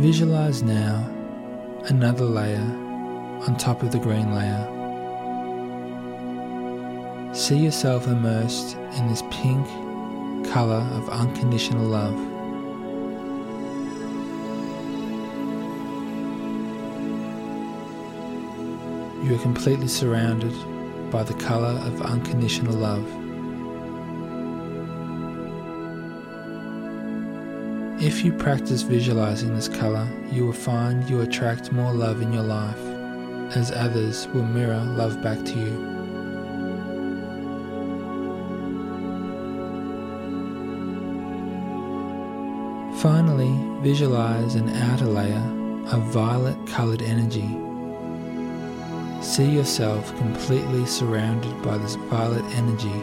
Visualize 0.00 0.64
now 0.64 1.08
another 1.84 2.24
layer 2.24 2.68
on 3.46 3.56
top 3.56 3.84
of 3.84 3.92
the 3.92 4.00
green 4.00 4.34
layer. 4.34 4.68
See 7.32 7.58
yourself 7.58 8.08
immersed 8.08 8.76
in 8.96 9.06
this 9.06 9.22
pink 9.30 9.68
colour 10.52 10.86
of 10.92 11.08
unconditional 11.08 11.86
love. 11.86 12.14
You 19.24 19.34
are 19.34 19.38
completely 19.40 19.88
surrounded 19.88 20.52
by 21.10 21.22
the 21.22 21.32
colour 21.32 21.80
of 21.86 22.02
unconditional 22.02 22.74
love. 22.74 23.06
If 28.02 28.22
you 28.22 28.34
practice 28.34 28.82
visualizing 28.82 29.54
this 29.54 29.68
colour, 29.68 30.06
you 30.30 30.44
will 30.44 30.52
find 30.52 31.08
you 31.08 31.22
attract 31.22 31.72
more 31.72 31.94
love 31.94 32.20
in 32.20 32.30
your 32.30 32.42
life, 32.42 32.84
as 33.56 33.72
others 33.72 34.28
will 34.34 34.44
mirror 34.44 34.80
love 34.80 35.22
back 35.22 35.42
to 35.46 35.58
you. 35.58 36.01
Finally, 43.02 43.58
visualize 43.80 44.54
an 44.54 44.68
outer 44.68 45.06
layer 45.06 45.42
of 45.90 46.04
violet 46.12 46.56
coloured 46.68 47.02
energy. 47.02 47.48
See 49.20 49.50
yourself 49.50 50.16
completely 50.18 50.86
surrounded 50.86 51.60
by 51.64 51.78
this 51.78 51.96
violet 51.96 52.44
energy. 52.54 53.02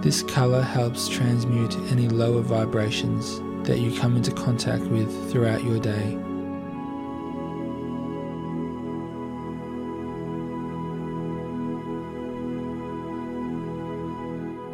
This 0.00 0.22
colour 0.22 0.62
helps 0.62 1.06
transmute 1.06 1.76
any 1.92 2.08
lower 2.08 2.40
vibrations 2.40 3.42
that 3.68 3.78
you 3.78 3.94
come 4.00 4.16
into 4.16 4.30
contact 4.30 4.84
with 4.84 5.30
throughout 5.30 5.62
your 5.64 5.80
day. 5.80 6.27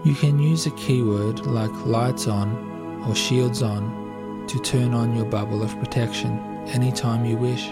You 0.05 0.15
can 0.15 0.39
use 0.39 0.67
a 0.67 0.71
keyword 0.73 1.47
like 1.47 1.73
lights 1.87 2.29
on 2.29 3.05
or 3.09 3.15
shields 3.15 3.63
on 3.63 4.45
to 4.49 4.59
turn 4.59 4.93
on 4.93 5.17
your 5.17 5.25
bubble 5.25 5.63
of 5.63 5.79
protection 5.79 6.39
anytime 6.69 7.25
you 7.25 7.39
wish. 7.39 7.71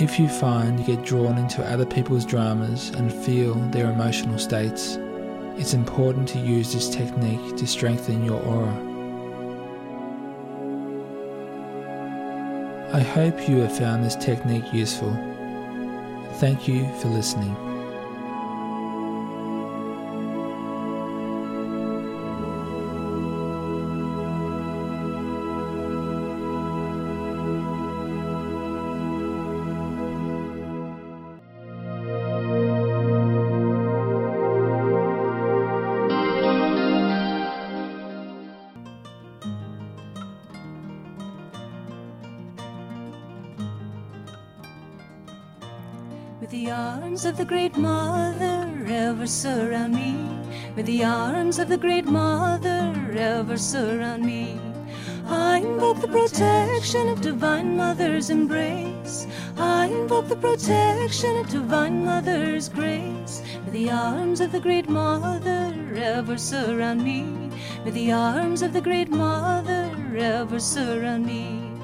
If 0.00 0.18
you 0.18 0.28
find 0.28 0.80
you 0.80 0.96
get 0.96 1.04
drawn 1.04 1.36
into 1.36 1.62
other 1.62 1.84
people's 1.84 2.24
dramas 2.24 2.88
and 2.88 3.12
feel 3.12 3.52
their 3.68 3.92
emotional 3.92 4.38
states, 4.38 4.96
it's 5.58 5.74
important 5.74 6.26
to 6.30 6.38
use 6.38 6.72
this 6.72 6.88
technique 6.88 7.56
to 7.58 7.66
strengthen 7.66 8.24
your 8.24 8.40
aura. 8.40 8.74
I 12.94 13.00
hope 13.00 13.46
you 13.46 13.58
have 13.58 13.76
found 13.76 14.04
this 14.04 14.16
technique 14.16 14.72
useful. 14.72 15.12
Thank 16.36 16.66
you 16.66 16.90
for 17.00 17.08
listening. 17.08 17.73
Of 47.34 47.38
the 47.38 47.44
great 47.44 47.76
mother 47.76 48.70
ever 48.86 49.26
surround 49.26 49.92
me. 49.92 50.12
May 50.76 50.82
the 50.82 51.02
arms 51.02 51.58
of 51.58 51.68
the 51.68 51.76
Great 51.76 52.04
Mother 52.04 52.94
ever 53.12 53.56
surround 53.56 54.24
me. 54.24 54.60
I 55.26 55.58
invoke 55.58 56.00
the 56.00 56.06
protection 56.06 57.08
of 57.08 57.20
Divine 57.20 57.76
Mother's 57.76 58.30
embrace. 58.30 59.26
I 59.56 59.86
invoke 59.86 60.28
the 60.28 60.36
protection 60.36 61.36
of 61.38 61.48
Divine 61.48 62.04
Mother's 62.04 62.68
grace. 62.68 63.42
May 63.64 63.72
the 63.72 63.90
arms 63.90 64.40
of 64.40 64.52
the 64.52 64.60
Great 64.60 64.88
Mother 64.88 65.74
ever 65.96 66.38
surround 66.38 67.02
me. 67.02 67.50
May 67.84 67.90
the 67.90 68.12
arms 68.12 68.62
of 68.62 68.72
the 68.72 68.80
Great 68.80 69.10
Mother 69.10 69.90
ever 70.16 70.60
surround 70.60 71.26
me. 71.26 71.74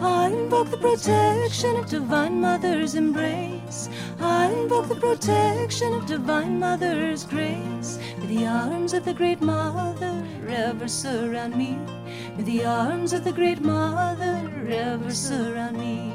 I 0.00 0.30
invoke 0.30 0.70
the 0.70 0.76
protection 0.76 1.76
of 1.76 1.88
Divine 1.88 2.40
Mother's 2.40 2.96
embrace. 2.96 3.88
I 4.20 4.50
invoke 4.52 4.88
the 4.88 4.94
protection 4.94 5.92
of 5.94 6.06
Divine 6.06 6.58
Mother's 6.58 7.24
grace. 7.24 7.98
May 8.18 8.26
the 8.26 8.46
arms 8.46 8.94
of 8.94 9.04
the 9.04 9.14
Great 9.14 9.40
Mother 9.40 10.26
ever 10.48 10.88
surround 10.88 11.56
me. 11.56 11.78
May 12.36 12.44
the 12.44 12.64
arms 12.64 13.12
of 13.12 13.24
the 13.24 13.32
Great 13.32 13.60
Mother 13.60 14.50
ever 14.68 15.10
surround 15.10 15.78
me. 15.78 16.12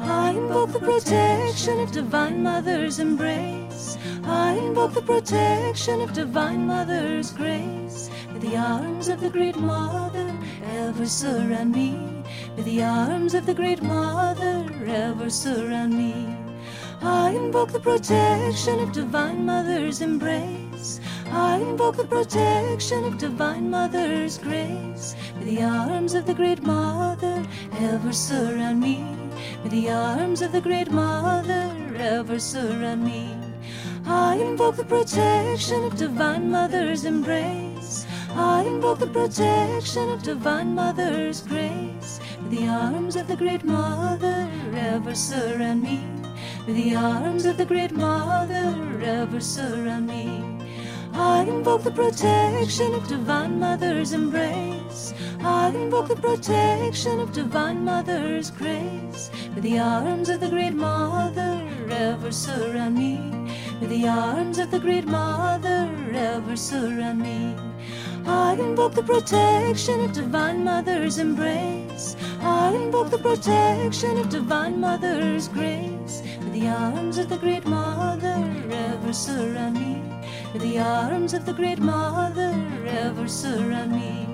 I 0.00 0.30
invoke 0.30 0.72
the 0.72 0.80
protection 0.80 1.80
of 1.80 1.92
Divine 1.92 2.42
Mother's 2.42 2.98
embrace. 2.98 3.98
I 4.24 4.52
invoke 4.54 4.94
the 4.94 5.02
protection 5.02 6.00
of 6.00 6.12
Divine 6.12 6.66
Mother's 6.66 7.32
grace. 7.32 8.10
May 8.32 8.38
the 8.40 8.56
arms 8.56 9.08
of 9.08 9.20
the 9.20 9.30
Great 9.30 9.56
Mother 9.56 10.36
ever 10.72 11.06
surround 11.06 11.72
me. 11.72 12.22
May 12.56 12.62
the 12.62 12.82
arms 12.82 13.34
of 13.34 13.46
the 13.46 13.54
Great 13.54 13.82
Mother 13.82 14.66
ever 14.86 15.30
surround 15.30 15.94
me. 15.96 16.39
I 17.02 17.30
invoke 17.30 17.72
the 17.72 17.80
protection 17.80 18.78
of 18.80 18.92
Divine 18.92 19.46
Mother's 19.46 20.02
embrace. 20.02 21.00
I 21.30 21.56
invoke 21.56 21.96
the 21.96 22.04
protection 22.04 23.04
of 23.04 23.16
Divine 23.16 23.70
Mother's 23.70 24.36
grace. 24.36 25.16
May 25.36 25.56
the 25.56 25.62
arms 25.62 26.12
of 26.12 26.26
the 26.26 26.34
Great 26.34 26.62
Mother 26.62 27.46
ever 27.78 28.12
surround 28.12 28.80
me. 28.80 29.02
May 29.62 29.70
the 29.70 29.90
arms 29.90 30.42
of 30.42 30.52
the 30.52 30.60
Great 30.60 30.90
Mother 30.90 31.74
ever 31.96 32.38
surround 32.38 33.02
me. 33.02 33.34
I 34.04 34.36
invoke 34.36 34.76
the 34.76 34.84
protection 34.84 35.84
of 35.84 35.96
Divine 35.96 36.50
Mother's 36.50 37.06
embrace. 37.06 38.06
I 38.34 38.64
invoke 38.64 38.98
the 38.98 39.06
protection 39.06 40.10
of 40.10 40.22
Divine 40.22 40.74
Mother's 40.74 41.40
grace. 41.42 42.20
May 42.42 42.56
the 42.56 42.68
arms 42.68 43.16
of 43.16 43.26
the 43.26 43.36
Great 43.36 43.64
Mother 43.64 44.50
ever 44.74 45.14
surround 45.14 45.82
me. 45.82 46.19
The 46.74 46.94
arms 46.94 47.46
of 47.46 47.56
the 47.56 47.64
Great 47.64 47.90
Mother 47.90 49.02
ever 49.02 49.40
surround 49.40 50.06
me. 50.06 50.40
I 51.12 51.42
invoke 51.42 51.82
the 51.82 51.90
protection 51.90 52.94
of 52.94 53.08
Divine 53.08 53.58
Mother's 53.58 54.12
embrace. 54.12 55.12
I 55.40 55.70
invoke 55.70 56.06
the 56.06 56.14
protection 56.14 57.18
of 57.18 57.32
Divine 57.32 57.84
Mother's 57.84 58.52
grace. 58.52 59.32
With 59.52 59.64
the 59.64 59.80
arms 59.80 60.28
of 60.28 60.38
the 60.38 60.48
Great 60.48 60.74
Mother 60.74 61.60
ever 61.90 62.30
surround 62.30 62.94
me. 62.96 63.18
With 63.80 63.90
the 63.90 64.06
arms 64.06 64.58
of 64.60 64.70
the 64.70 64.78
Great 64.78 65.06
Mother 65.06 65.90
ever 66.14 66.54
surround 66.54 67.20
me. 67.20 67.56
I 68.26 68.54
invoke 68.54 68.94
the 68.94 69.02
protection 69.02 70.00
of 70.00 70.12
Divine 70.12 70.64
Mother's 70.64 71.18
embrace. 71.18 72.16
I 72.40 72.74
invoke 72.74 73.10
the 73.10 73.18
protection 73.18 74.18
of 74.18 74.28
Divine 74.28 74.80
Mother's 74.80 75.48
grace. 75.48 76.22
With 76.40 76.52
the 76.52 76.68
arms 76.68 77.18
of 77.18 77.28
the 77.28 77.38
Great 77.38 77.66
Mother 77.66 78.36
ever 78.70 79.12
surround 79.12 79.74
me. 79.74 80.02
With 80.52 80.62
the 80.62 80.78
arms 80.78 81.34
of 81.34 81.46
the 81.46 81.52
Great 81.52 81.78
Mother 81.78 82.54
ever 82.86 83.28
surround 83.28 83.92
me. 83.92 84.26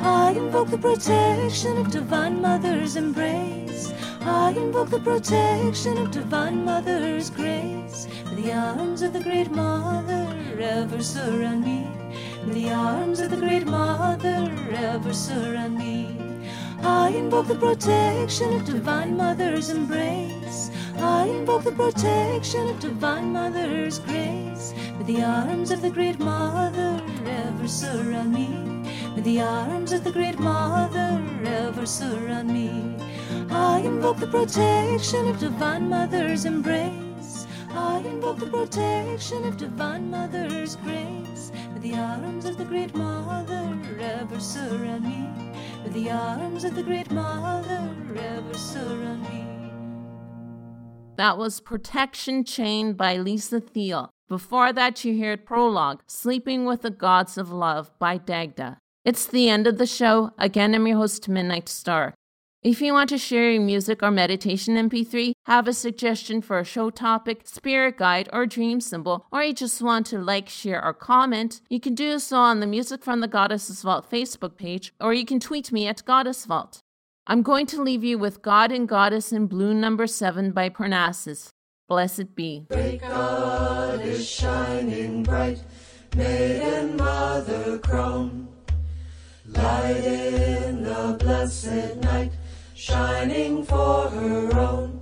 I 0.00 0.32
invoke 0.32 0.70
the 0.70 0.78
protection 0.78 1.78
of 1.78 1.90
Divine 1.90 2.40
Mother's 2.40 2.96
embrace. 2.96 3.92
I 4.20 4.50
invoke 4.50 4.90
the 4.90 5.00
protection 5.00 5.98
of 5.98 6.10
Divine 6.10 6.64
Mother's 6.64 7.30
grace. 7.30 8.06
With 8.24 8.42
the 8.42 8.52
arms 8.52 9.02
of 9.02 9.12
the 9.12 9.20
Great 9.20 9.50
Mother 9.50 10.36
ever 10.60 11.02
surround 11.02 11.64
me. 11.64 12.05
The 12.52 12.70
arms 12.70 13.20
of 13.20 13.30
the 13.30 13.36
Great 13.36 13.66
Mother 13.66 14.50
ever 14.70 15.12
surround 15.12 15.76
me. 15.76 16.16
I 16.80 17.08
invoke 17.08 17.48
the 17.48 17.56
protection 17.56 18.54
of 18.54 18.64
Divine 18.64 19.16
Mother's 19.16 19.70
embrace. 19.70 20.70
I 20.96 21.26
invoke 21.26 21.64
the 21.64 21.72
protection 21.72 22.68
of 22.68 22.78
Divine 22.78 23.32
Mother's 23.32 23.98
grace. 23.98 24.72
May 24.96 25.04
the 25.04 25.22
arms 25.24 25.72
of 25.72 25.82
the 25.82 25.90
Great 25.90 26.20
Mother 26.20 27.02
ever 27.26 27.66
surround 27.66 28.32
me. 28.32 28.48
May 29.16 29.22
the 29.22 29.40
arms 29.40 29.90
of 29.90 30.04
the 30.04 30.12
Great 30.12 30.38
Mother 30.38 31.20
ever 31.44 31.84
surround 31.84 32.48
me. 32.48 32.96
I 33.50 33.80
invoke 33.80 34.18
the 34.18 34.28
protection 34.28 35.28
of 35.28 35.40
Divine 35.40 35.88
Mother's 35.88 36.44
embrace. 36.44 37.46
I 37.70 37.98
invoke 37.98 38.38
the 38.38 38.46
protection 38.46 39.44
of 39.44 39.56
Divine 39.56 40.10
Mother's 40.10 40.76
grace. 40.76 41.50
The 41.86 41.98
arms 41.98 42.46
of 42.46 42.58
the 42.58 42.64
Great 42.64 42.92
Mother 42.96 43.78
ever 44.00 44.40
surround 44.40 45.04
me. 45.04 45.28
May 45.84 45.90
the 45.90 46.10
arms 46.10 46.64
of 46.64 46.74
the 46.74 46.82
Great 46.82 47.12
Mother 47.12 47.88
ever 48.16 48.54
surround 48.54 49.22
me. 49.22 49.44
That 51.16 51.38
was 51.38 51.60
Protection 51.60 52.42
Chain 52.42 52.94
by 52.94 53.18
Lisa 53.18 53.60
Thiel. 53.60 54.10
Before 54.28 54.72
that, 54.72 55.04
you 55.04 55.16
heard 55.22 55.46
Prologue, 55.46 56.02
Sleeping 56.08 56.64
with 56.64 56.82
the 56.82 56.90
Gods 56.90 57.38
of 57.38 57.52
Love 57.52 57.96
by 58.00 58.18
Dagda. 58.18 58.78
It's 59.04 59.24
the 59.24 59.48
end 59.48 59.68
of 59.68 59.78
the 59.78 59.86
show. 59.86 60.32
Again, 60.38 60.74
I'm 60.74 60.88
your 60.88 60.96
host, 60.96 61.28
Midnight 61.28 61.68
Star. 61.68 62.14
If 62.66 62.82
you 62.82 62.94
want 62.94 63.10
to 63.10 63.16
share 63.16 63.52
your 63.52 63.62
music 63.62 64.02
or 64.02 64.10
meditation 64.10 64.74
MP3, 64.74 65.34
have 65.44 65.68
a 65.68 65.72
suggestion 65.72 66.42
for 66.42 66.58
a 66.58 66.64
show 66.64 66.90
topic, 66.90 67.42
spirit 67.44 67.96
guide, 67.96 68.28
or 68.32 68.44
dream 68.44 68.80
symbol, 68.80 69.24
or 69.30 69.44
you 69.44 69.52
just 69.52 69.80
want 69.80 70.04
to 70.06 70.18
like, 70.18 70.48
share, 70.48 70.84
or 70.84 70.92
comment, 70.92 71.60
you 71.70 71.78
can 71.78 71.94
do 71.94 72.18
so 72.18 72.38
on 72.38 72.58
the 72.58 72.66
Music 72.66 73.04
from 73.04 73.20
the 73.20 73.28
Goddess's 73.28 73.82
Vault 73.82 74.10
Facebook 74.10 74.56
page, 74.56 74.92
or 75.00 75.14
you 75.14 75.24
can 75.24 75.38
tweet 75.38 75.70
me 75.70 75.86
at 75.86 76.04
Goddess 76.04 76.44
Vault. 76.44 76.80
I'm 77.28 77.42
going 77.42 77.66
to 77.66 77.80
leave 77.80 78.02
you 78.02 78.18
with 78.18 78.42
God 78.42 78.72
and 78.72 78.88
Goddess 78.88 79.30
in 79.30 79.46
Blue 79.46 79.72
number 79.72 80.08
7 80.08 80.50
by 80.50 80.68
Parnassus. 80.68 81.50
Blessed 81.86 82.34
be. 82.34 82.66
Great 82.68 83.00
God 83.00 84.00
is 84.00 84.28
shining 84.28 85.22
bright, 85.22 85.62
maiden 86.16 86.96
mother 86.96 87.78
crone. 87.78 88.48
Light 89.46 90.04
in 90.04 90.82
the 90.82 91.16
blessed 91.20 91.98
night, 92.02 92.32
shining 92.76 93.64
for 93.64 94.08
her 94.10 94.58
own. 94.58 95.00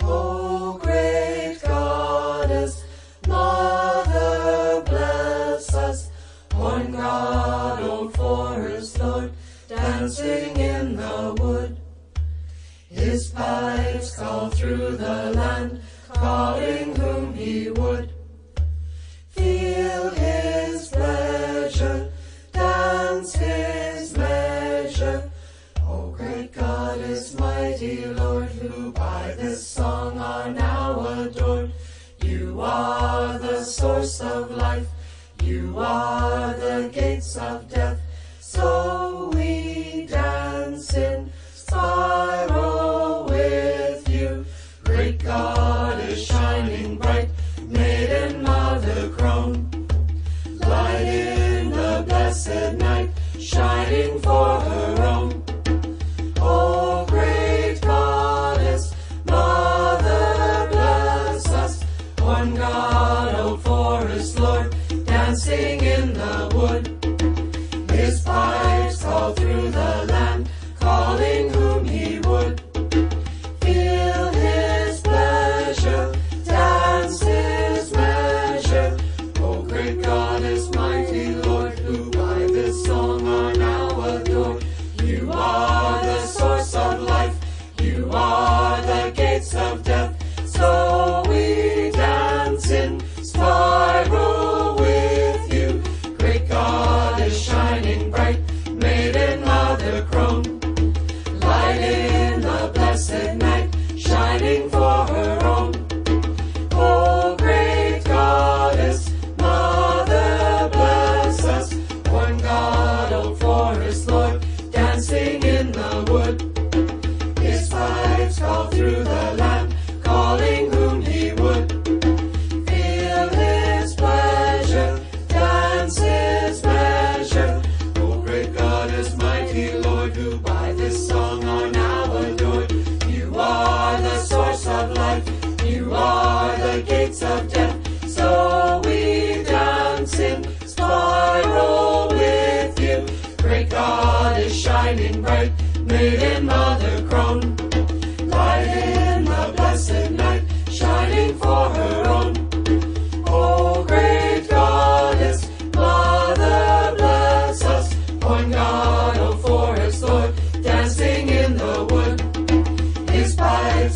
O 0.00 0.78
great 0.80 1.58
goddess, 1.60 2.84
mother, 3.26 4.82
bless 4.86 5.74
us. 5.74 6.08
Horn 6.52 6.92
God, 6.92 7.82
old 7.82 8.14
forest 8.14 8.98
lord, 9.00 9.32
dancing 9.68 10.56
in 10.56 10.96
the 10.96 11.36
wood. 11.40 11.76
His 12.88 13.30
pipes 13.30 14.14
call 14.16 14.50
through 14.50 14.96
the 14.98 15.32
land, 15.34 15.82
calling 16.12 16.94
source 34.12 34.32
of 34.32 34.50
life, 34.50 34.88
you 35.42 35.74
are 35.78 36.21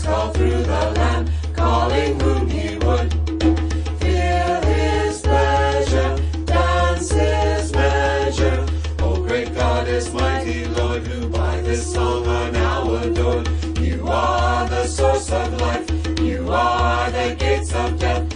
call 0.02 0.30
through 0.30 0.62
the 0.62 0.92
land, 0.96 1.30
calling 1.54 2.20
whom 2.20 2.48
he 2.48 2.76
would. 2.78 3.12
Feel 4.00 4.60
his 4.62 5.20
pleasure, 5.20 6.18
dance 6.44 7.10
his 7.10 7.72
measure. 7.72 8.66
O 9.00 9.22
great 9.22 9.54
goddess, 9.54 10.12
mighty 10.12 10.66
Lord, 10.66 11.06
who 11.06 11.28
by 11.28 11.60
this 11.60 11.92
song 11.92 12.26
are 12.26 12.50
now 12.52 12.94
adored. 12.94 13.48
You 13.78 14.06
are 14.08 14.68
the 14.68 14.86
source 14.86 15.30
of 15.30 15.60
life, 15.60 15.88
you 16.20 16.48
are 16.50 17.10
the 17.10 17.34
gates 17.38 17.72
of 17.72 17.98
death. 17.98 18.35